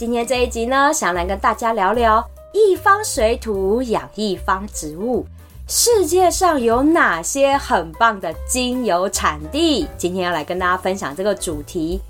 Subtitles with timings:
[0.00, 5.26] 今天这一集呢，想来跟大家聊聊一方水土养一方植物，
[5.68, 9.86] 世界上有哪些很棒的精油产地？
[9.98, 12.00] 今天要来跟大家分享这个主题，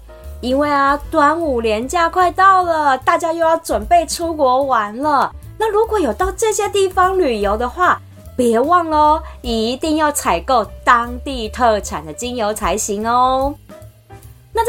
[0.40, 5.34] 因为啊，端午连假快到了，大家又要准备出国玩了。
[5.58, 8.00] 那如果有到这些地方旅游的话，
[8.36, 13.52] 别忘了哦，一定要采购当地特产的精油才行哦。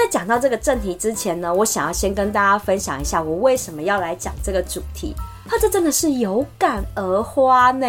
[0.02, 5.14] 在讲到这个正题之前呢，我想要先跟大家分享一下我为什么要来讲这个主题。
[5.48, 7.88] 哈这真的是有感而发呢。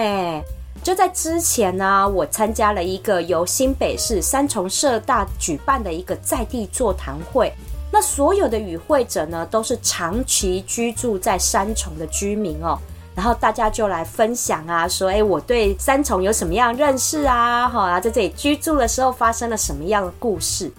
[0.83, 7.50] 就在之前呢，我参加了一个由新北市三重社大举办的一个在地座谈会。
[7.90, 12.78] 那所有的与会者呢，都是长期居住在三重的居民哦。
[13.14, 17.66] 然后大家就来分享啊，说哎，我对三重有什么样认识啊？
[17.66, 20.70] 好啊，在这里居住的时候发生了什么样的故事？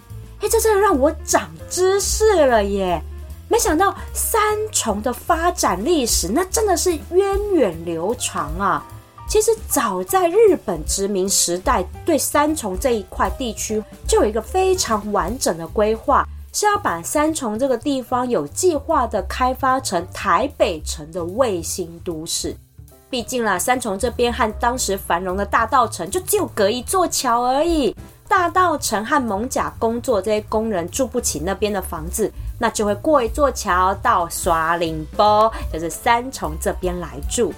[0.44, 3.00] 哎，这真的让我长知识了耶！
[3.48, 4.38] 没想到三
[4.70, 8.84] 重的发展历史，那真的是源远流长啊。
[9.26, 22.54] 其实早在日本殖民时代，对三重这一块地区就有一个非常完整的规划，是要把三重这个地方有计划的开发成台北城的卫星都市。
[23.08, 27.96] 毕竟啦，三重这边和当时繁荣的大稻城就只有隔一座桥而已。
[28.36, 37.54] 大稻埕和蒙甲工作这些工人住不起那边的房子，那就会过一座桥到刷岭波，就是三重这边来住。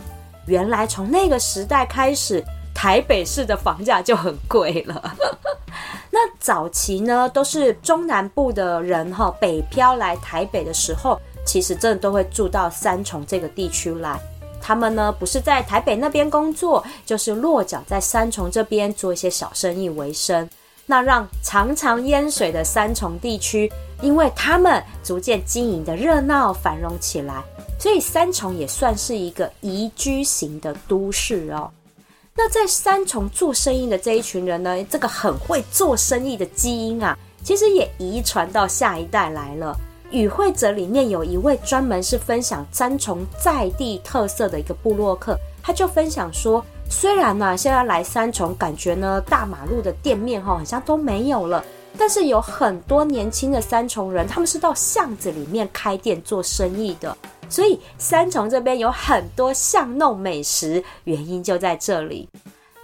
[0.47, 2.45] 原来从那个时代开始，
[2.75, 5.17] 台北市的房价就很贵了。
[6.13, 14.21] 那早期呢，都是中南部的人哈，北漂来台北的时候，其实真的都会住到三重这个地区来。
[14.61, 20.47] 他们呢，不是在台北那边工作，就是落脚在三重这边做一些小生意为生。
[20.87, 23.71] 那让常常淹水的三重地区，
[24.01, 27.43] 因为他们逐渐经营的热闹繁荣起来，
[27.79, 31.69] 所以三重也算是一个宜居型的都市哦。
[32.37, 39.77] 那在三重做生意的这一群人呢，这个很会做生意的基因啊，其实也遗传到下一代来了。
[40.13, 46.65] 与会者里面有一位专门是分享三重在地特色的一个部落客，他就分享说。
[46.89, 51.63] 虽然呢，现在来三重，感觉呢大马路的店面哈好像都没有了，
[51.99, 57.17] 但是有很多年轻的三重人，他们是到巷子里面开店做生意的，
[57.49, 62.29] 所以三重这边有很多巷弄美食，原因就在这里。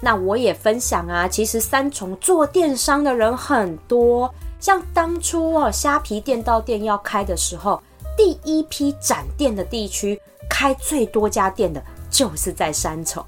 [0.01, 7.81] 那我也分享啊，其实三重做电商的人很多，像当初哦虾皮店到店要开的时候，
[8.17, 10.21] 第一批展店的地区
[10.51, 13.25] 开最多家店的就是在三重。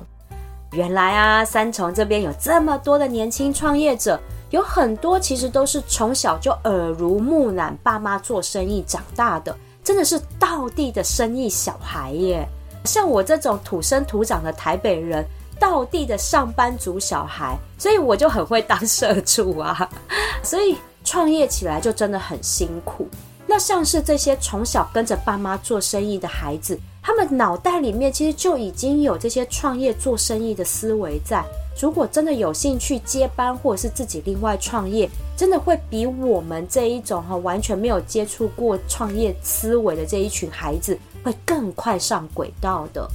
[0.74, 4.18] 原来啊，三重这边有这么多的年轻创业者，
[4.50, 12.44] 有很多其实都是从小就耳濡目染，爸妈做生意长大的，真的是道地的生意小孩耶。
[12.84, 15.24] 像我这种土生土长的台北人，
[15.60, 19.88] 道地的上班族小孩，所以我就很会当社畜啊，
[20.42, 23.08] 所以创业起来就真的很辛苦。
[23.46, 26.76] 那像是这些从小跟着爸妈做生意的孩子。
[27.06, 31.44] 他们脑袋里面其实就已经有这些创业做生意的思维在。
[31.78, 35.06] 如果真的有兴趣接班，或者是自己另外创业，
[35.36, 43.06] 真的会比我们这一种哈完全没有接触过创业思维的这一群孩子会更快上轨道的。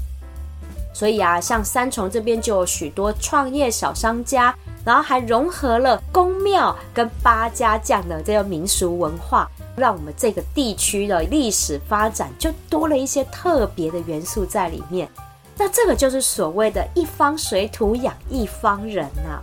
[0.94, 4.54] 所以啊，像三重这边就有许多创业小商家，
[4.86, 9.50] 然后还融合了宫庙跟八家将的这个民俗文化。
[9.80, 15.10] 让我们这个地区的历史发展就多了一些特别的元素在里面。
[15.58, 19.42] 那这个就是所谓的一方水土养一方人啊！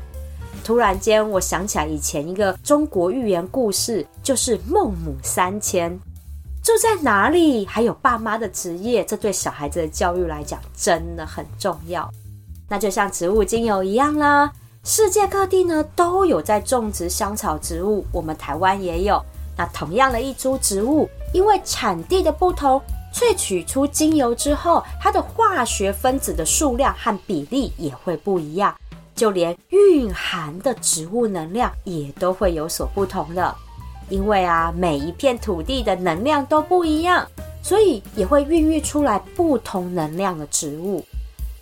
[0.65, 5.99] 突然间，我想起来以前一个中国寓言故事，就是孟母三迁。
[6.63, 12.11] 住在哪里，还有爸妈的职业，这对小孩子的教育来讲真的很重要。
[12.69, 14.51] 那就像植物精油一样啦，
[14.83, 19.23] 世界各地呢都有在种植香草植物，我们台湾也有。
[19.57, 22.81] 那同样的一株植物，因为产地的不同，
[23.13, 28.75] 萃取出精油之后，它的化学分子的数量和比例也会不一样，
[29.15, 33.55] 就连蕴含的植物能量也都会有所不同的。
[34.09, 37.27] 因为啊，每一片土地的能量都不一样，
[37.63, 41.05] 所以也会孕育出来不同能量的植物。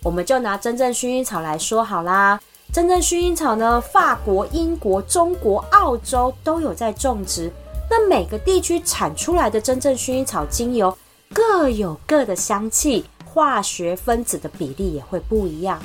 [0.03, 2.39] 我们就拿真正薰衣草来说好啦。
[2.71, 7.51] 真正薰衣草呢，法国、英国、中国、澳洲都有在种植。
[7.89, 10.95] 那每个地区产出来的真正薰衣草精油
[11.33, 15.81] 各有各的香气，化学分子的比例也会不一样。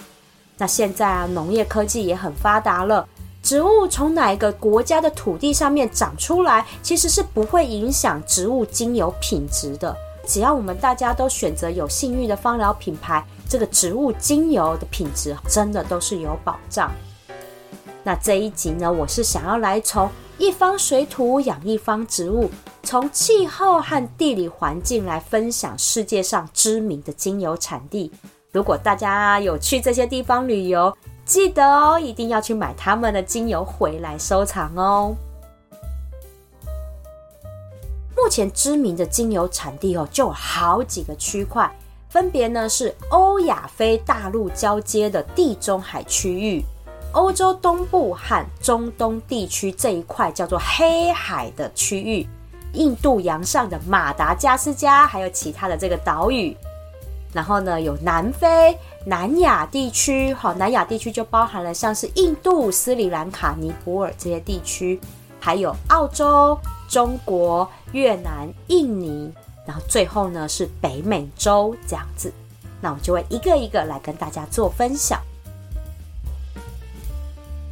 [0.56, 3.08] 那现在啊，农业科技也很发达了，
[3.42, 9.96] 植物从哪一个国家的土地上面长出来，其实是不会影响植物精油品质的。
[10.26, 13.24] 只要我们大家都选择有信誉的芳疗品牌。
[13.48, 16.92] 这个植物精油的品质真的都是有保障。
[18.04, 20.08] 那这一集呢，我是想要来从
[20.40, 22.50] 一方水土养一方植物，
[22.82, 28.10] 从气候和地理环境来分享世界上知名的精油产地。
[28.50, 30.96] 如果大家有去这些地方旅游，
[31.26, 35.14] 记得哦，一定要去买他们的精油回来收藏哦。
[38.16, 41.70] 目前知名的精油产地哦，就有好几个区块。
[42.08, 46.64] 分别呢是欧亚非大陆交接的地中海区域、
[47.12, 52.26] 欧洲东部和中东地区这一块叫做黑海的区域、
[52.74, 56.56] 印度洋上的马达加斯加，还有其他的这个岛屿。
[57.32, 65.00] 然后呢，有南非、南亚地区，好，南亚地区就包含了像是印度、斯里兰卡、尼泊尔这些地区，
[65.38, 66.58] 还有澳洲、
[66.88, 69.32] 中国、越南、印尼。
[69.66, 72.32] 然后最后呢是北美洲这样子，
[72.80, 75.20] 那我就会一个一个来跟大家做分享。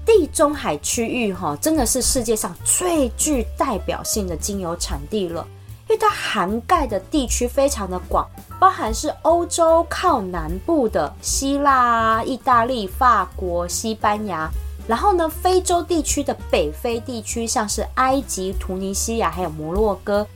[0.08, 5.46] 地中海区域哈，真的是世界上最具代表性的精油产地了，
[5.87, 8.26] 因为它涵盖的地区非常的广，
[8.58, 14.50] 包含是欧洲靠南部的希腊、意大利、法国、西班牙，
[14.88, 20.26] 然后呢非洲地区的北非地区，像是埃及、突尼西亚还有摩洛哥。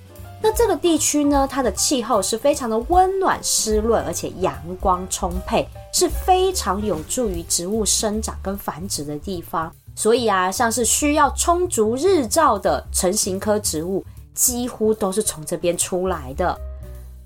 [0.42, 9.72] 那这个地区呢，它的气候是非常的温暖湿润，而且阳光充沛，是非常有助于植物生长跟繁殖的地方。
[9.94, 14.04] 所以啊，像是需要充足日照的成型科植物，
[14.34, 16.58] 几乎都是从这边出来的。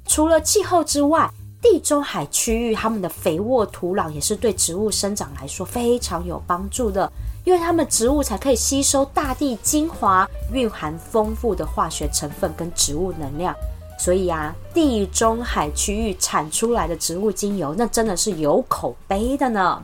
[0.06, 1.30] 除了气候之外，
[1.72, 7.10] 地中海区域它们的肥沃土壤也是对植物生长来说非常有帮助的。
[7.44, 13.54] 因为它们植物才可以吸收大地精华，蕴含丰富的化学成分跟植物能量，
[13.98, 19.80] 所以啊，地中海区域产出来的植物精油，那真的是有口碑的呢。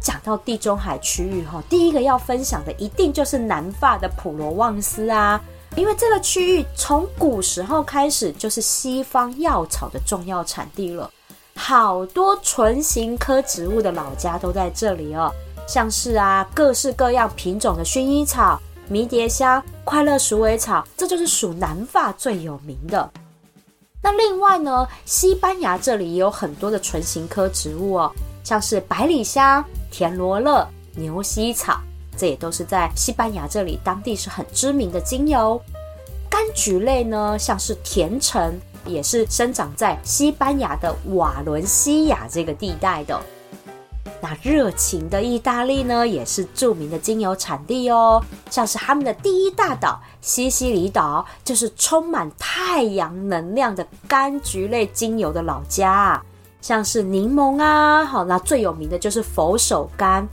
[0.00, 5.40] 讲到地中海区域哈，第一个要分享的一定就是南法的普罗旺斯啊，
[5.76, 11.10] 因为这个区域从古时候开始就是西方药草的重要产地了，
[11.54, 15.30] 好多唇形科植物的老家都在这里哦。
[15.68, 18.58] 像是啊，各式各样品种的薰衣草、
[18.88, 23.10] 迷迭香、快乐鼠尾草，这就是属南法最有名的。
[24.00, 28.12] 那另外呢，西班牙这里也有很多的唇形科植物哦，
[28.44, 31.80] 像是百里香、田螺乐、牛膝草，
[32.16, 35.60] 这也都是在西班牙这里当地是很知名的精油。
[36.30, 43.20] 柑橘类呢，像是甜橙，也是生长在西班牙的瓦伦西亚这个地带的。
[44.20, 48.22] 那热情的意大利呢，也是著名的精油产地哦。
[48.50, 56.20] 像是他们的第一大岛西西里岛，就是充满太阳能量的柑橘类精油的老家。
[56.60, 60.26] 像是柠檬啊，好，那最有名的就是佛手柑。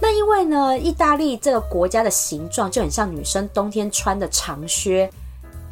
[0.00, 5.10] 那因为呢，意大利这个国家的形状就很像女生冬天穿的长靴。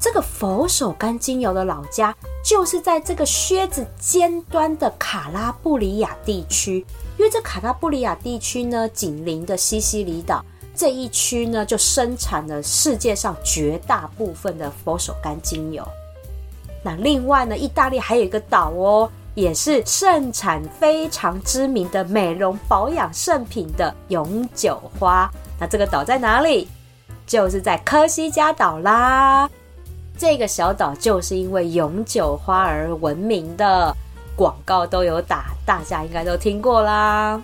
[0.01, 6.87] 这个佛手柑精油的老家，就是在这个靴子尖端的卡拉布里亚地区。
[7.19, 15.83] 因为这卡拉布里亚地区呢，紧邻的西西里岛这一区呢，就生产了世界上绝大部分的佛手柑精油。
[16.85, 25.31] 那另外呢，意大利还有一个岛哦，也是盛产非常知名的美容保养圣品的永久花。
[25.61, 26.67] 那这个岛在哪里？
[27.25, 29.49] 就是在科西嘉岛啦。
[30.17, 33.95] 这个小岛就是因为永久花而闻名的。
[34.35, 37.41] 广告都有打，大家应该都听过啦。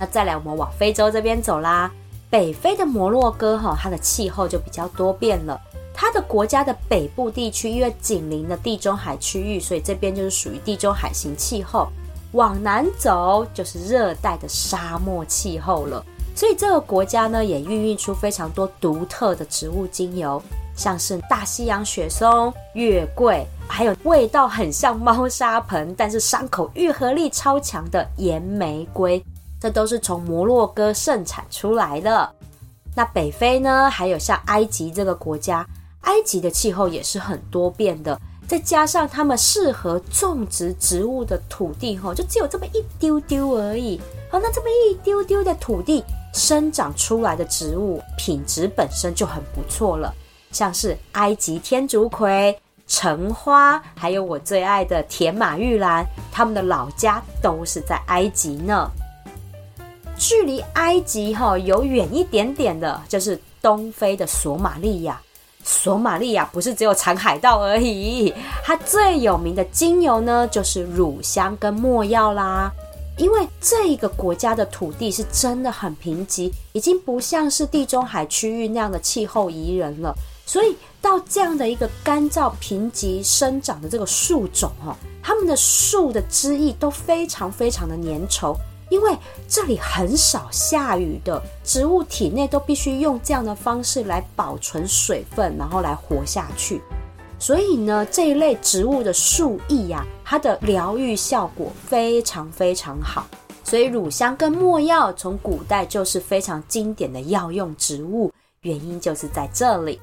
[0.00, 1.90] 那再来，我们往非洲这边走啦。
[2.30, 5.60] 北非的摩洛哥哈，它的气候就比较多变了。
[6.00, 11.88] 它的国家的北部地区因为紧邻的地中海区域，所以这边就是属于地中海型气候。
[12.32, 16.06] 往南走就是热带的沙漠气候了。
[16.36, 20.40] 所以这个国家呢，也孕育出非常多独特的植物精油。
[20.76, 29.20] 像是大西洋雪松、月桂，还有味道很像猫砂盆，但是伤口愈合力超强的岩玫瑰，
[29.60, 32.32] 这都是从摩洛哥盛产出来的。
[32.94, 35.66] 那北非呢，还有像埃及这个国家，
[36.02, 44.00] 埃及的气候也是很多变的，再加上他们适合种植植物的土地，哈，就只有这么一丢丢而已。
[44.30, 50.14] 好，那这么一丢丢的土地生长出来的植物品质本身就很不错了，
[50.50, 52.58] 像是埃及天竺葵。
[52.90, 56.02] 橙花，还有我最爱的甜马玉兰，
[56.32, 58.90] 他们的老家都是在埃及呢。
[60.16, 65.20] 距离埃及哈有远一点点的，就是东非的索马利亚。
[65.70, 68.32] 索马利亚不是只有产海盗而已，
[68.64, 72.72] 它最有名的精油呢，就是乳香跟没药啦。
[73.18, 80.14] 因为这一个国家的土地是真的很贫瘠，已经不像是地中海区域那样的气候宜人了，
[80.46, 80.74] 所以。
[81.00, 88.56] 到这样的一个干燥贫瘠生长的这个树种哈，它们的树的枝叶都非常非常的粘稠，
[88.90, 89.16] 因为
[89.48, 96.80] 这里很少下雨的，植物体内都必须用这样的方式来保存水分，然后来活下去。
[97.38, 103.26] 所以呢，这一类植物的树液呀，它的疗愈效果非常非常好。
[103.62, 110.00] 所以乳香跟没药从古代就是非常经典的药用植物，原因就是在这里。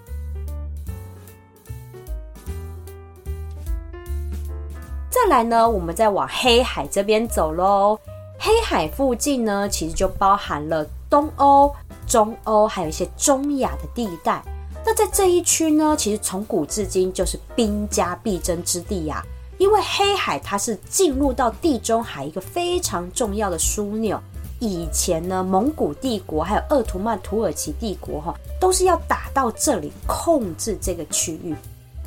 [5.10, 8.00] 再来呢，我们再往黑海这边走喽。
[8.38, 11.74] 黑海附近呢，其实就包含了东欧、
[12.08, 14.44] 中欧，还有一些中亚的地带。
[14.86, 19.24] 那在这一区呢，其实从古至今就是兵家必争之地呀。
[19.58, 24.20] 因为黑海它是进入到地中海一个非常重要的枢纽。
[24.60, 31.56] 以前呢，蒙古帝国还有鄂图曼土耳其帝国哈，都是要打到这里控制这个区域。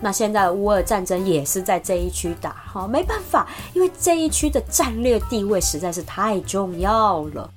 [0.00, 7.50] 那现在乌俄战争也是在这一区打，哈，没办法，因为这一区的战略地位实在是太重要了。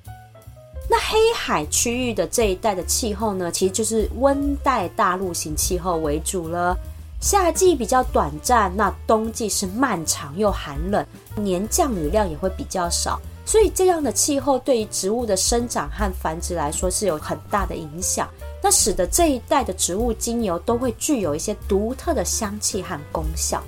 [0.89, 6.77] 那黑海区域的这一带的气候呢，其实就是温带大陆型气候为主了。
[7.21, 11.05] 夏季比较短暂，那冬季是漫长又寒冷，
[11.35, 18.29] 年降雨量也会比较少，所以这样的气候对于植物的生长和繁殖来说是有很大的影响。
[18.63, 23.61] 那使得这一带的植物精油都会具有一些独特的香气和功效。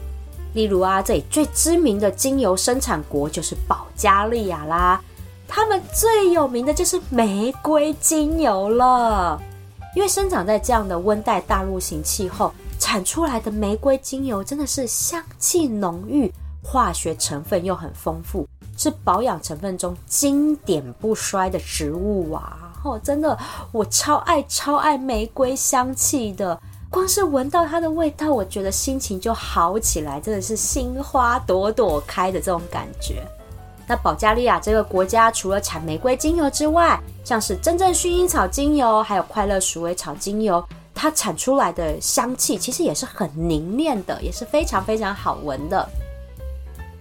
[0.54, 5.02] 例如啊，这里最知名的精油生产国就是保加利亚啦，
[5.48, 9.42] 他们最有名的就是玫瑰精油了。
[9.96, 16.32] 因为生长在这样的温带大陆型气候，产出来的玫瑰精油真的是香气浓郁，
[16.64, 22.72] 化学成分又很丰富，是保养成分中经典不衰的植物啊。
[22.84, 23.38] 哦，真的，
[23.72, 33.24] 我超爱超爱玫瑰香气的，光是闻到它的味道，我觉得心情就好起来，真的是心花朵朵开的这种感觉。
[33.86, 40.66] 那保加利亚这个国家，除了产玫瑰精油之外，像是真正薰衣草精油，还有快乐鼠尾草精油，
[40.96, 45.88] 它产出来的香气其实也是很凝练的，也是非常非常好闻的。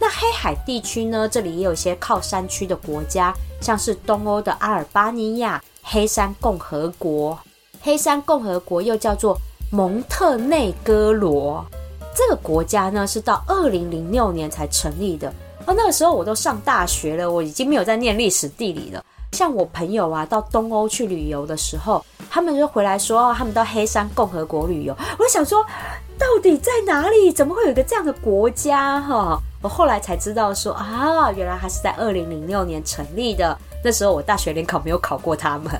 [0.02, 5.62] 那黑海地区呢，这里也有一些靠山区的国家，像是东欧的阿尔巴尼亚。
[5.80, 7.38] 黑山共和国，
[7.80, 9.38] 黑山共和国又叫做
[9.70, 11.64] 蒙特内哥罗，
[12.16, 15.32] 这个国家呢是到二零零六年才成立的。
[15.66, 19.04] 而那个时候我都上大学了，我已经没有在念历史地理了。
[19.30, 24.96] 像我朋友啊，到东欧去旅游的时候，他们就回来说，哦，他们到黑山共和国旅游。
[25.18, 25.64] 我想说，
[26.18, 27.32] 到底在哪里？
[27.32, 29.00] 怎么会有一个这样的国家？
[29.00, 33.56] 哈，我后来才知道说啊，原来它是在二零零六年成立的。
[33.84, 35.72] 那时候我大学联考没有考过他们，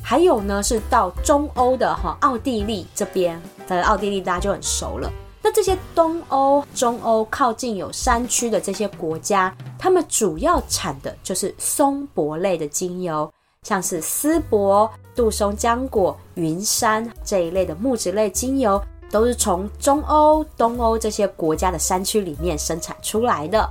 [0.00, 5.12] 还有呢是到中欧的哈奥地利这边，在奥地利大家就很熟了。
[5.42, 13.28] 那这些东欧、中欧靠近有山区的这些国家，他们主要产的就是松柏类的精油，
[13.62, 23.68] 像是丝柏、杜松浆果、云杉这一类的木质类精油，都是从中欧、东欧这些国家的山区里面生产出来的。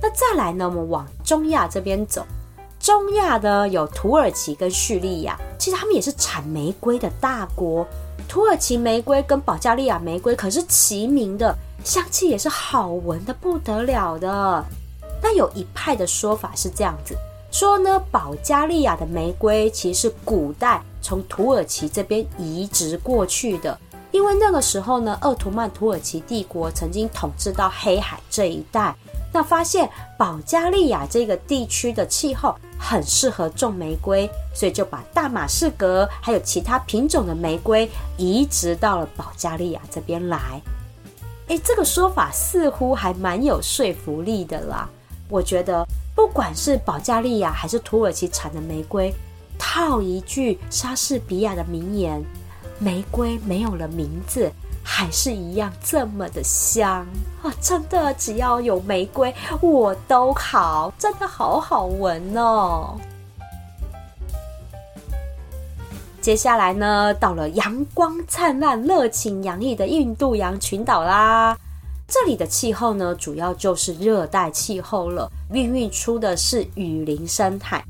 [0.00, 2.24] 那再来呢，我们往中亚这边走。
[2.78, 7.84] 中亚呢，有土耳其跟叙利亚，其实他们也是产玫瑰的大国。
[8.28, 14.64] 土耳其玫瑰跟保加利亚玫瑰可是齐名的，香气也是好闻的不得了的。
[15.20, 17.16] 那有一派的说法是这样子
[17.50, 23.76] 说呢，保加利亚的玫瑰其实是古代从土耳其这边移植过去的，
[24.10, 28.94] 因为那个时候呢，鄂图曼土耳其帝国曾经统治到黑海这一带。
[29.30, 40.60] 那发现保加利亚这个地区的气候很适合种玫瑰，所以就把大马士革还有其他品种的玫瑰移植到了保加利亚这边来。
[41.48, 44.88] 诶，这个说法似乎还蛮有说服力的啦。
[45.28, 49.14] 我觉得不管是保加利亚还是土耳其产的玫瑰，
[49.58, 52.24] 套一句莎士比亚的名言
[52.78, 54.50] ：“玫瑰没有了名字，
[54.82, 57.06] 还是一样这么的香
[57.42, 62.96] 啊！”真的，只要有玫瑰，我都好，真的好好闻哦。
[66.20, 71.56] 接下来呢，到了阳光灿烂、热情洋溢的印度洋群岛啦。
[72.06, 77.82] 这里的气候呢，主要就是热带气候了，孕育出的是雨林生态。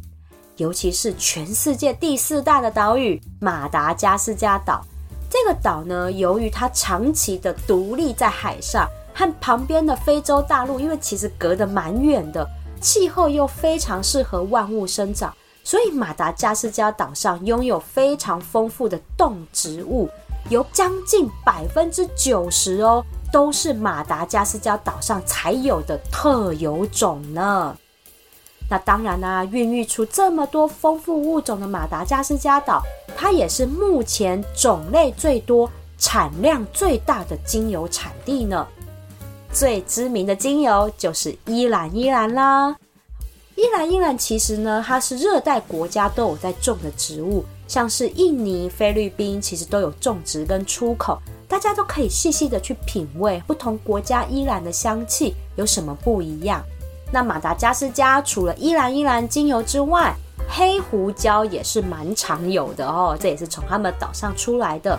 [0.58, 4.84] 尤其是全世界第四大的岛屿马达加斯加岛。
[5.30, 12.46] 这个岛呢，由于它长期的独立在海上，和旁边的非洲大陆，因为其实隔得蛮远的，
[12.80, 15.32] 气候又非常适合万物生长。
[15.62, 20.08] 所以马达加斯加岛上拥有非常丰富的动植物，
[20.48, 27.76] 有将近百分之九十哦，都是马达加斯加岛上才有的特有种呢。
[28.70, 32.82] 那当然啦、孕育出这么多丰富物种的马达加斯加岛，
[33.16, 38.66] 它也是目前种类最多、产量最大的精油产地呢。
[39.50, 42.76] 最知名的精油就是依兰依兰啦。
[43.56, 51.18] 依兰依兰其实呢，它是热带国家都有在种的植物，像是印尼、菲律宾，其实都有种植跟出口。
[51.48, 56.62] 大家都可以细细的去品味不同国家依兰的香气有什么不一样。
[57.10, 60.14] 那马达加斯加除了依兰依兰精油之外，
[60.48, 64.98] 黑胡椒也是蛮常有的哦，这也是从他们岛上出来的。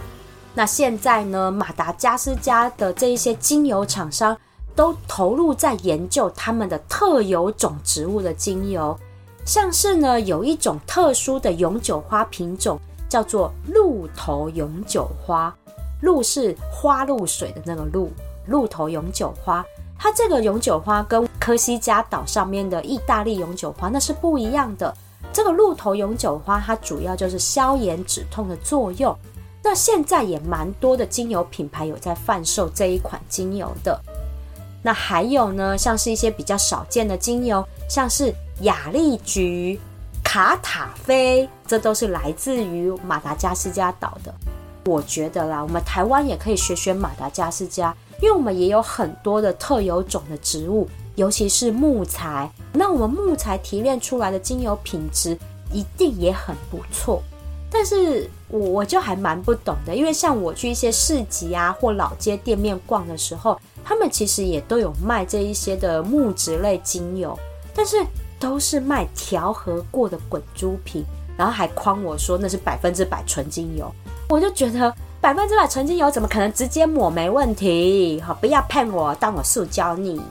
[0.54, 4.38] 那现在呢，马达加斯加的这一些精油厂商。
[4.76, 8.98] 都投入在研究他们的特有种植物的精油，
[9.44, 15.54] 像是呢，有一种特殊的永久花品种，叫做鹿头永久花。
[16.00, 18.10] 鹿是花露水的那个鹿，
[18.48, 19.66] 鹿头永久花。
[19.98, 24.94] 它这个永久花跟科西嘉岛上面的意大利永久花那是不一样的。
[25.32, 29.16] 这个鹿头永久花，它主要就是消炎止痛的作用。
[29.64, 34.00] 那现在也蛮多的精油品牌有在贩售这一款精油的。
[34.82, 39.80] 那还有呢，像是一些比较少见的精油，像是雅丽菊、
[40.24, 44.34] 卡塔菲，这都是来自于马达加斯加岛的。
[44.86, 50.88] 我觉得啦，我们台湾也可以学学马达加斯加，因为我们也有很多的特有种的植物，
[51.20, 52.50] 尤其是木材。
[52.74, 55.38] 那我们木材提炼出来的精油品质
[55.72, 57.22] 一定也很不错。
[57.72, 63.60] 但是我我就还蛮不懂的，因为像我去一些市集啊或老街店面逛的时候。
[63.82, 67.36] 他们其实也都有卖这一些的木质类精油，
[67.74, 67.98] 但是
[68.40, 71.04] 都是卖调和过的滚珠瓶，
[71.36, 73.92] 然后还诓我说那是百分之百纯精油。
[74.28, 78.22] 我就觉得百分之百纯精油怎么可能直接抹没问题？
[78.22, 80.22] 好，不要骗我，当我塑胶腻。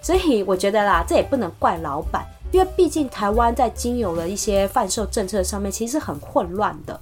[0.00, 6.98] 所以我觉得啦，这也不能怪老板，因为毕竟台湾在精油的一些贩售政策上面其实很混乱的。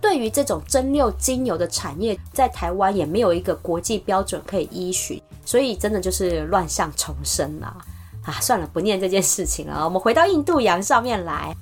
[0.00, 5.20] 对于这种蒸馏精油的产业，在台湾也没有一个国际标准可以依循。
[5.44, 7.76] 所以真的就是乱象丛生啦
[8.24, 8.34] 啊！
[8.40, 9.84] 算了，不念这件事情了。
[9.84, 11.54] 我们回到印度洋上面来。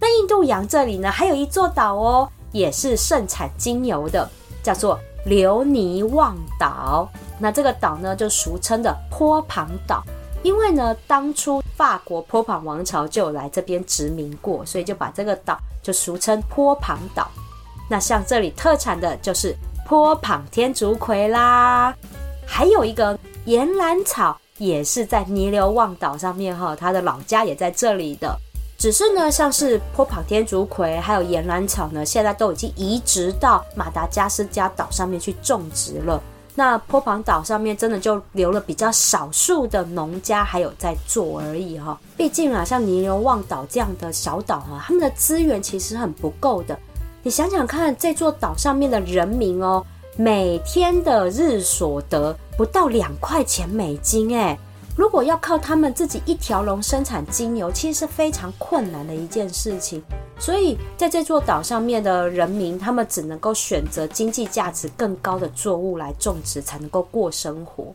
[0.00, 4.28] 那印度洋这里呢，还有一座岛哦，也是盛产精油的，
[4.62, 7.08] 叫做留尼旺岛。
[7.38, 10.04] 那这个岛呢，就俗称的波旁岛，
[10.44, 17.28] 因为呢，当初法国波旁王朝就来这边殖民过，所以就把这个岛就俗称波旁岛。
[17.88, 19.56] 那像这里特产的就是
[19.88, 21.94] 波旁天竺葵啦。
[22.46, 28.38] 还有一个岩兰草，也是在尼流旺岛上面哈，他的老家也在这里的。
[28.76, 36.22] 只是呢，像是波旁天竺葵还有岩兰草呢，现在都已经移植到马达加斯加岛上面去种植了。
[36.54, 41.98] 那坡旁岛上面真的就留了比较少数的农家还有在做而已哈。
[42.16, 46.78] 毕竟啊，像尼流望岛这样的小岛哈，他们的资源其实很不够的。
[47.22, 49.84] 你想想看，这座岛上面的人民哦。
[50.16, 54.56] 每天的日所得不到两块钱美金，哎，
[54.96, 60.02] 如果要靠他们自己一条龙生产精油，其实是非常困难的一件事情。
[60.38, 67.92] 所以在这座岛上面的人民，他们只能够选择经济价值更高的作物来种植，才能够过生活。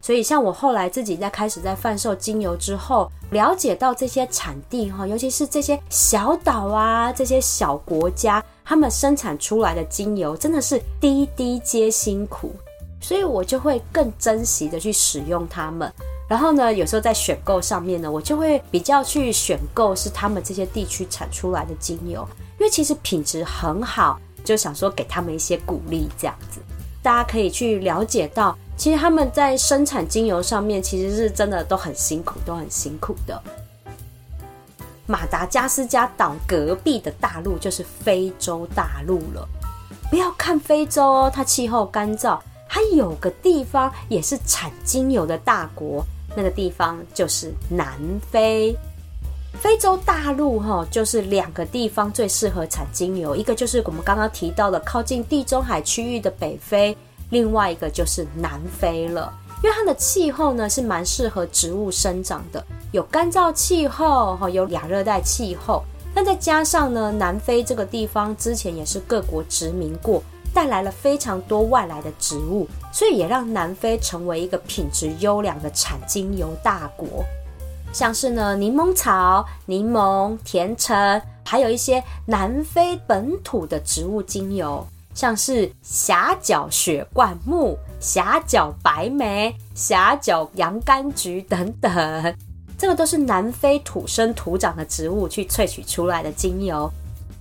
[0.00, 12.52] 所以，像我后来自己在开始在贩售精油之后，了解到这些产地哈，尤其是这些小岛啊，这些小国家，他们生产出来的精油真的是滴滴皆辛苦，
[13.00, 15.92] 所以我就会更珍惜的去使用它们。
[16.28, 26.60] 然后呢，有时候在选购上面呢，我就会比较去选购是他们这些地区产出来的精油，因为其实品质很好，就想说给他们一些鼓励，这样子，
[27.02, 28.56] 大家可以去了解到。
[28.76, 33.42] 其实他们在生产精油上面，其实是真的都很辛苦，都很辛苦的。
[35.06, 39.48] 马达加斯加岛隔壁的大陆就是非洲大陆了。
[40.10, 42.38] 不要看非洲哦，它气候干燥，
[42.68, 46.04] 它有个地方也是产精油的大国，
[46.38, 47.98] 那个地方就是南
[48.30, 48.76] 非。
[49.60, 56.96] 非洲大陆哈，就是两个地方最适合产精油，一个就是我们刚刚提到的靠近地中海区域的北非，
[57.30, 59.32] 另外一个就是南非了。
[59.64, 65.82] 因为它的气候呢是蛮适合植物生长的，有干燥气候哈，有亚热带气候。
[66.14, 70.22] 那再加上呢，南非这个地方之前也是各国殖民过，
[70.58, 77.24] 带来了非常多外来的植物，所以也让南非成为一个品质优良的产精油大国。
[77.92, 92.36] 像是呢，柠檬草、柠檬、甜橙，还有一些南非本土的植物精油，像是狭角雪灌木、狭角白梅、狭角洋甘菊等等，
[92.76, 96.90] 这个都是南非土生土长的植物去萃取出来的精油。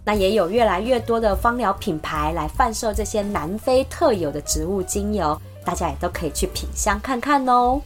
[0.08, 7.82] 那也有越来越多的芳疗品牌来贩售这些南非特有的植物精油，大家也都可以去品香看看哦。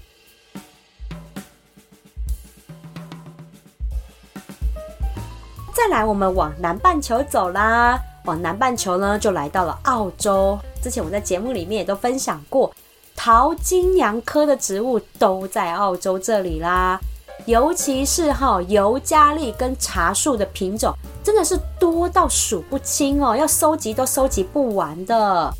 [5.74, 8.00] 再来，我们往南半球走啦。
[8.26, 10.60] 往南半球呢，就来到了澳洲。
[10.80, 12.72] 之前我在节目里面也都分享过，
[13.16, 17.00] 桃金娘科的植物都在澳洲这里啦。
[17.46, 25.54] 尤其是哈尤加利跟茶树的品种，真的是多到数不清哦，要收集都收集不完的。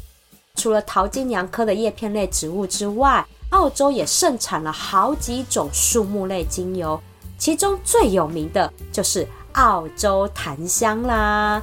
[0.56, 7.00] 除了桃金娘科的叶片类植物之外，澳洲也盛产了好几种树木类精油，
[7.38, 9.28] 其中最有名的就是。
[9.56, 11.62] 澳洲檀香啦，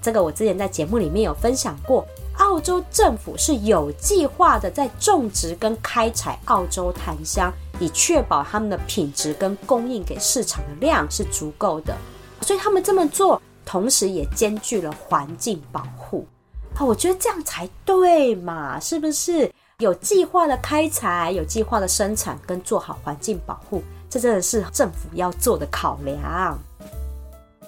[0.00, 2.02] 这个我之前在节目里面有分享过。
[2.38, 11.96] 澳洲政府是有计划的在种植跟开采澳洲檀香，以确保他们的品质跟供应给市场的量是足够的。
[12.42, 16.26] 所以他们这么做，同时也兼具了环境保护。
[16.74, 19.50] 啊，我觉得这样才对嘛，是不是？
[19.78, 26.58] 有计划的开采，有计划的生产，跟做好环境保护，这真的是政府要做的考量。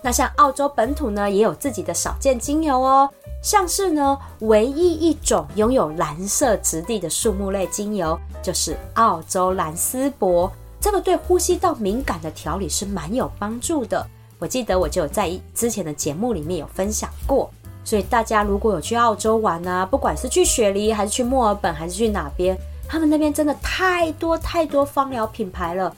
[0.02, 3.10] 那像澳洲本土呢，也有自己的少见精油哦，
[3.42, 10.50] 像是呢，唯一一种拥有蓝色质地的树木类精油，就是澳洲蓝丝柏。
[10.80, 14.06] 这个对呼吸道敏感的调理是蛮有帮助的。
[14.38, 17.50] 我记得我就有在之前的节目里面有分享过，
[17.82, 22.56] 所以大家如果有去澳洲玩啊，不管是去雪梨，还是去墨尔本，还是去哪边，
[22.86, 25.92] 他们那边真的太多太多芳疗品牌了。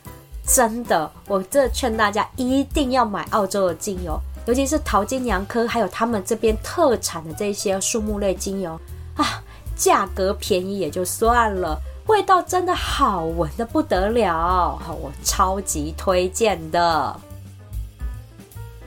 [0.52, 8.72] 真的，我这劝大家一定要买澳洲的精油，尤其是淘金娘科，还有他们这边特产的这些树木类精油
[9.14, 9.40] 啊，
[9.76, 17.16] 价格便宜也就算了，味道真的好闻得不得了，我超级推荐的。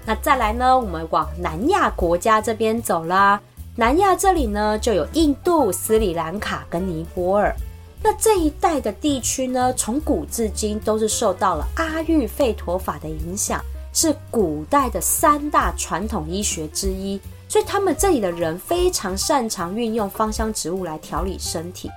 [0.05, 3.39] 那再来呢，我们往南亚国家这边走啦，
[3.77, 7.55] 南亚这里呢就有印度、斯里兰卡跟尼泊尔。
[8.03, 13.63] 那这一带的地区呢，从古至今都是受到了阿育吠陀法的影响，
[13.93, 21.89] 是古代的三大传统医学之一，所以他们这里的人非常擅长运用芳香植物来调理身体。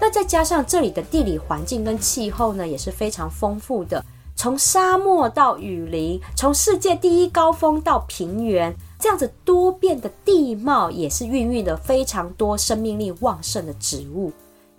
[0.00, 14.32] 那再加上这里的地理环境跟气候呢，也是非常丰富的，从沙漠到雨林，从世界第一高峰到平原，这样子多变的地貌，也是孕育了非常多生命力旺盛的植物。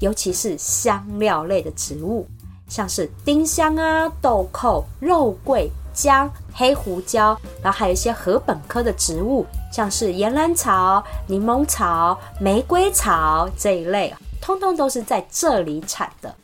[0.04, 2.28] 尤其是香料类的植物，
[2.68, 16.36] 像是丁香啊、豆蔻、肉桂、姜、黑胡椒，然后还有一些禾本科的植物，像是岩兰草、柠檬草、玫瑰草这一类，通通都是在这里产的。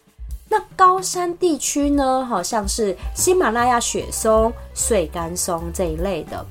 [0.48, 6.45] 那高山地区呢，好像是喜马拉雅雪松、穗干松这一类的。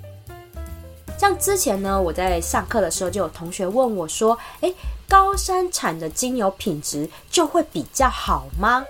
[1.17, 4.73] 像之前呢，我在上课的时候，就有同学问我说：“诶，
[5.09, 8.85] 高山产的精油品质就会比较好吗？”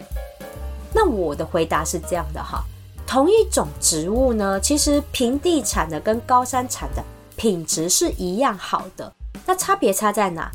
[0.92, 2.64] 那我的回答是这样的哈，
[3.06, 7.02] 同一种植物呢，其实平地产的跟高山产的
[7.36, 9.12] 品质是一样好的。
[9.46, 10.50] 那差别差在哪？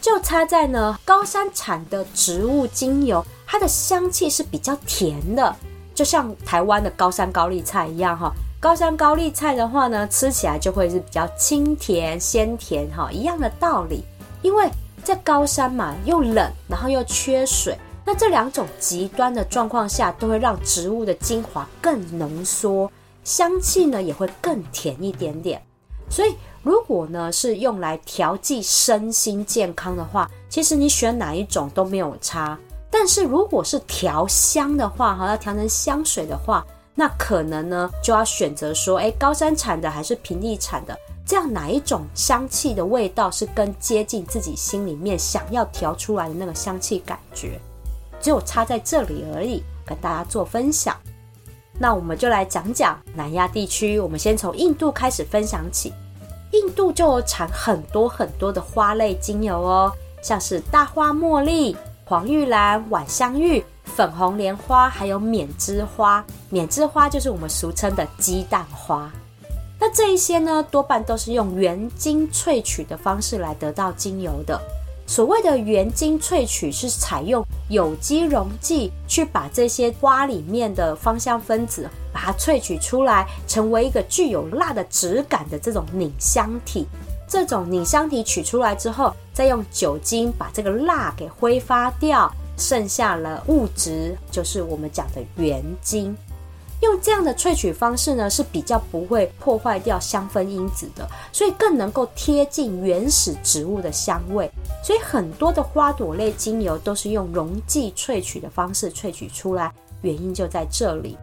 [0.00, 5.56] 就差在呢，高山产的植物精油，它的香气是比较甜的，
[5.94, 8.32] 就像台湾的高山高丽菜一样哈。
[8.60, 14.04] 高山高丽菜的话呢，吃起来就会是比较清甜鲜甜哈，一样的道理。
[14.42, 14.70] 因为
[15.08, 22.92] 在高山嘛，又冷，然后又缺水，那这两种极端的状况下，都会让植物的精华更浓缩，
[23.24, 25.62] 香气呢也会更甜一点点。
[26.10, 32.58] 所以如果呢是用来调剂身心健康的话，其实你选哪一种都没有差。
[32.90, 36.62] 但是如果是调香的话，哈，要调成香水的话。
[36.94, 40.94] 那可能呢就要选择说，诶，高山产的还是平地产的？
[41.28, 47.60] 这样哪一种香气的味道是更接近自己心里面想要调出来的那个香气感觉？
[48.18, 50.96] 只有差在这里而已，跟大家做分享。
[51.78, 55.92] 那我们就来讲讲南亚地区，我们先从印度开始分享起。
[56.52, 66.24] 印度就有产很多很多的花类精油哦，像是大花茉莉、黄玉兰、晚香玉、粉红莲花，还有缅枝花。
[66.48, 69.12] 缅枝花就是我们俗称的鸡蛋花。
[69.80, 74.60] 那这一些呢，多半都是用原精萃取的方式来得到精油的。
[75.06, 86.86] 所谓的原精萃取，是采用有机溶剂去把这些花里面的芳香分子把它萃取出来，成为一个具有蜡的质感的这种凝香体。
[87.26, 96.14] 这种凝香体取出来之后，再用酒精把这个蜡给挥发掉，剩下了物质就是我们讲的原精。
[96.80, 104.48] 用这样的萃取方式呢，是比较不会破坏掉香氛因子的，所以更能够贴近原始植物的香味。
[104.82, 111.18] 所以很多的花朵类精油都是用溶剂萃取的方式萃取出来，原因就在这里。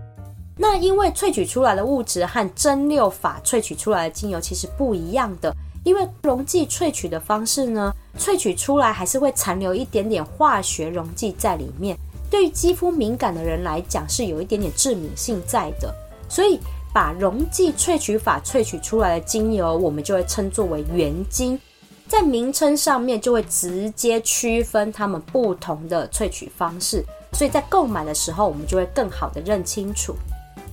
[0.57, 11.97] 那因为萃取出来的物质和蒸馏法萃取出来的精油其实不一样的，因为溶剂萃取的方式呢，萃取出来还是会残留一点点化学溶剂在里面。
[12.29, 15.93] 对于肌肤敏感的人来讲，是有一点点致敏性在的，
[16.27, 16.59] 所以
[16.93, 21.59] 把溶剂萃取法萃取出来的精油，我们就会称作为原精，
[22.07, 30.15] 在名称上面就会直接区分它们不同的萃取方式，所以在购买的时候，我们就会更好的认清楚。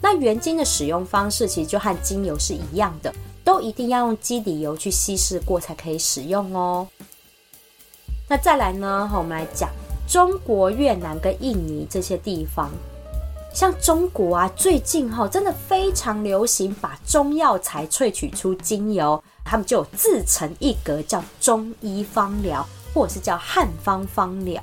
[0.01, 6.89] 那原精的使用方式其实就和精油是一样的，都一定要用基底油去稀释过才可以使用哦。
[8.29, 9.71] 那再来呢，我们来讲。
[10.07, 12.71] 中国、越南跟印尼这些地方，
[13.55, 24.63] 像中国啊，最近哈真的非常流行把中药材萃取出精油，他们就自成一格，叫中医芳疗，或者是叫汉方芳疗。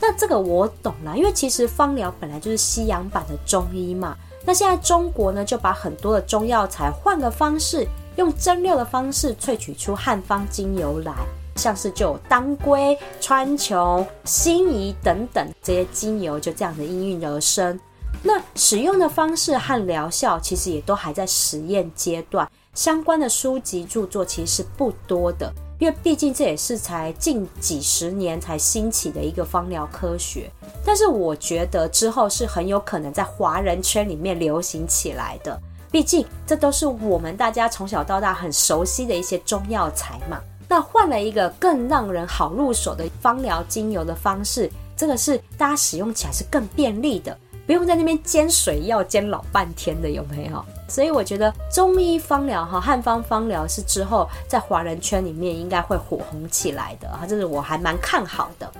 [0.00, 4.16] 那这个我懂了，因为其实芳疗本来就是西洋版的中医嘛。
[4.46, 7.86] 那现在中国呢，就把很多的中药材换个方式，
[8.16, 11.14] 用蒸馏的方式萃取出汉方精油来。
[11.60, 17.78] 像是就当归、川穹、辛夷等等这些精油，就这样的应运而生。
[18.22, 22.50] 那使用的方式和疗效，其实也都还在实验阶段。
[22.74, 30.50] 相关的书籍著作其实是不多的，因为毕竟这也是才近几十年才兴起的一个芳疗科学。
[30.84, 40.40] 但是我觉得之后是很有可能在华人圈里面流行起来的，毕竟这都是我们大家从小到大很熟悉的一些中药材嘛。
[40.70, 50.64] 那换了一个更让人好入手的芳疗精油的方式，这个是大家使用起来是更便利的，不用在那边煎水要煎老半天的，有没有？
[50.88, 58.72] 所以我觉得中医芳疗哈，汉方芳疗是之后在华人圈里面应该会火红起来的啊，这是我还蛮看好的。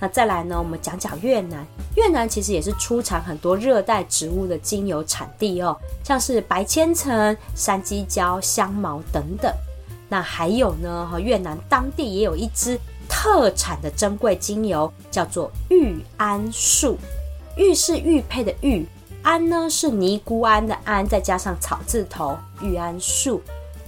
[0.00, 9.52] 那再来呢，我们讲讲越南，越南其实也是出产很多热带植物的精油产地哦，像是白千层、山鸡椒、香茅等等。
[10.08, 16.98] 那还有呢，和越南当地也有一支特产的珍贵精油，叫做玉安树。
[17.56, 18.86] 玉是玉佩的玉，
[19.22, 23.40] 安呢是尼姑庵的庵，再加上草字头，玉安树。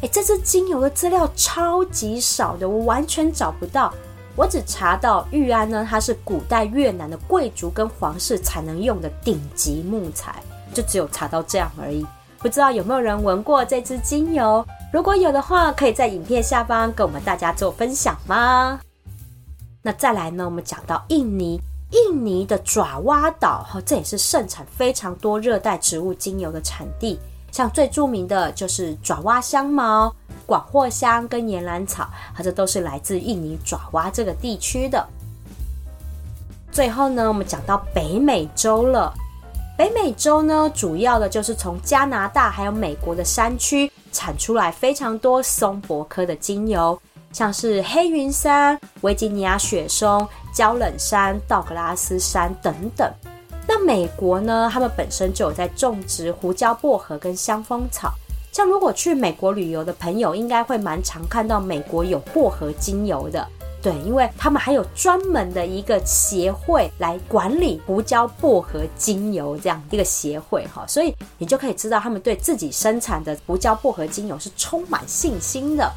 [0.03, 3.93] 哎，这支精油的资料超级少的，我完全找不到。
[4.35, 10.43] 我只查到玉安呢，它是古代越南的贵族跟皇室才能用的顶级木材，
[10.75, 12.07] 就只有查到这样而已。
[12.39, 14.65] 不知道有没有人闻过这支精油？
[14.93, 18.81] 如果有的话，可以在影片下方跟我们大家做分享吗？
[19.83, 27.19] 那再来呢，我们讲到印尼，印尼的爪哇岛哈，这也是盛产非常多热带植物精油的产地。
[27.51, 30.15] 像最著名的就是爪哇香茅、
[30.47, 35.07] 广藿香跟岩兰草，它这都是来自印尼爪哇这个地区的。
[36.71, 39.13] 最后呢，我们讲到北美洲了。
[39.77, 46.99] 北美洲呢，主要的就是从加拿大还有美国的山区产出来非常多松柏科的精油，
[47.33, 53.13] 像是黑云杉、维吉尼亚雪松、焦冷杉、道格拉斯杉等等。
[53.69, 58.15] 那美国呢，他们本身就有在种植胡椒薄荷跟香蜂草，
[58.53, 63.47] 像如果去美国旅游的朋友，应该会蛮常看到美国有薄荷精油的。
[63.87, 75.89] 对，因为他们还有专门的一个协会来管理胡椒薄荷精油这样一个协会哈，所以你就可以知道他们对自己生产的胡椒薄荷精油是充满信心的。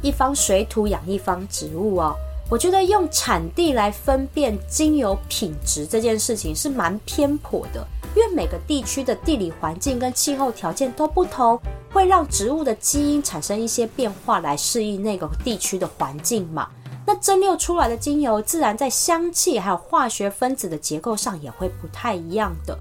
[0.00, 2.14] 一方水土养一方植物哦，
[2.48, 11.60] 我觉得用产地来分辨精油品质这件事情是蛮偏颇的，因为每个地区的地理环境跟气候条件都不同，
[11.92, 16.68] 会让植物的基因产生一些变化来适应那个地区的环境嘛。
[17.04, 22.78] 那蒸馏出来的精油，自然在香气还有化学分子的结构上也会不太一样的。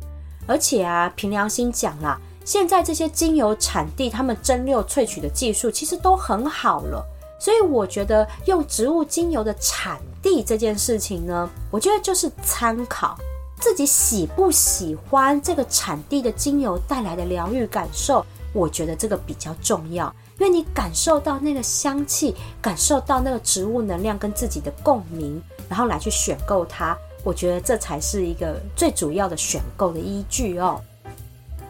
[0.48, 7.04] 而且啊，凭良心讲啦，现在这些精油产地，他们蒸馏萃取的技术其实都很好了。
[7.39, 13.17] 所以我觉得用植物精油的产地这件事情呢，我觉得就是参考
[13.62, 30.82] 自己喜不喜欢这个产地的精油带来的疗愈感受，我觉得这个比较重要，因为你感受到那个香气，感受到那个植物能量跟自己的共鸣，然后来去选购它，我觉得这才是一个最主要的选购的依据哦。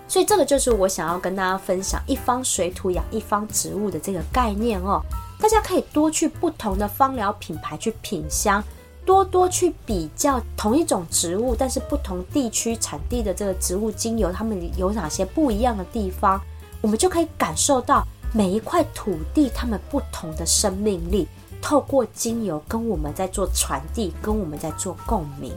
[0.08, 5.02] 所以这个就是我想要跟大家分享一方水土养一方植物的这个概念哦。
[5.40, 8.64] 大家可以多去不同的芳疗品牌去品香，
[9.06, 16.40] 多多去比较同一种植物，但是不同地区产地的这个植物精油，它们有哪些不一样的地方，
[16.82, 21.28] 我们就可以感受到每一块土地它们不同的生命力，
[21.62, 25.52] 透过精油跟我们在做传递，跟我们在做共鸣。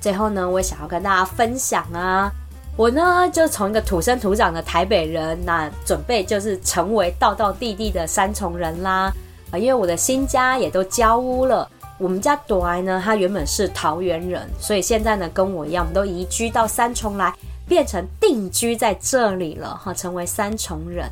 [0.00, 2.30] 最后呢，我也想要跟大家分享啊。
[2.76, 9.12] 我呢，就从一个土生土长的台北人，那准备就是成为道道地地的三重人啦。
[9.50, 11.70] 啊，因为我的新家也都交屋了。
[12.04, 17.32] 我们家朵儿呢，他原本是桃园人，所以现在呢，跟我一样，我们都移居到三重来，
[17.66, 21.10] 变成定居在这里了哈，成为三重人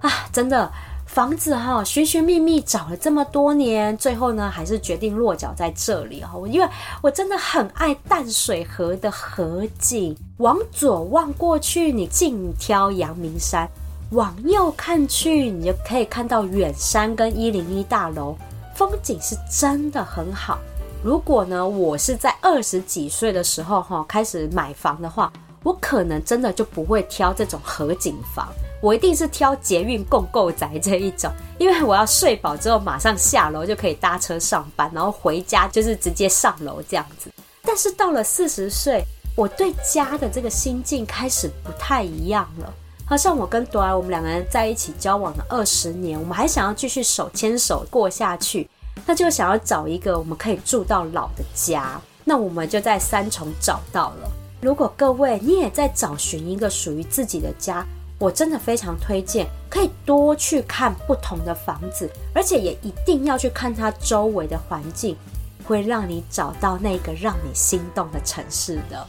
[0.00, 0.70] 啊，真的。
[1.06, 6.38] 房子哈，寻寻觅觅找了这么多年，最后呢，还是决定落脚在这里哈。
[6.46, 6.68] 因为
[7.02, 13.66] 我真的很爱淡水河的河景，往左望过去，你尽挑阳明山；
[14.10, 18.36] 往右看去，你就可以看到远山跟一零一大楼，
[18.78, 20.56] 风景是真的很好。
[21.02, 25.32] 如果呢，我是在二十几岁的时候哈开始买房的话，
[25.64, 28.46] 我可能真的就不会挑这种河景房。
[28.80, 37.28] 我一定是挑捷运共构宅这一种，因为我要睡饱之后马上下楼就可以搭车上班，然后回家就是直接上楼这样子。
[37.62, 39.02] 但是到了四十岁，
[39.34, 42.72] 我对家的这个心境开始不太一样了。
[43.08, 48.68] 好像我跟朵儿，我们两个人在一起交往了二十年，我们还想要继续手牵手过下去，
[49.06, 51.98] 那就想要找一个我们可以住到老的家。
[52.22, 54.30] 那我们就在三重找到了。
[54.60, 57.82] 如果各位你也在找寻一个属于自己的家，
[58.18, 65.16] 我真的非常推荐，可以多去看不同的房子，而且也一定要去看它周围的环境，
[65.64, 69.08] 会让你找到那个让你心动的城市的。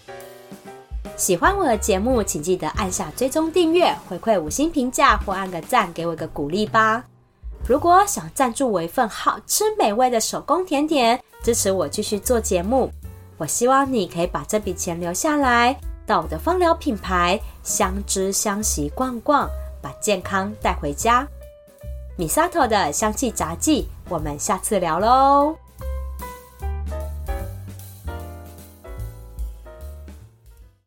[1.19, 7.03] 喜欢我的节目，请记得按下追踪订阅，回馈五星评价或按个赞，给我一个鼓励吧。
[7.67, 12.89] 如果想赞助我一份好吃美味的手工甜点，支持我继续做节目，
[13.37, 15.77] 我希望你可以把这笔钱留下来。
[16.05, 19.47] 到我的芳疗品牌香知香息逛逛，
[19.81, 21.27] 把健康带回家。
[22.17, 25.68] Misato 的香气杂技，我们下次聊喽。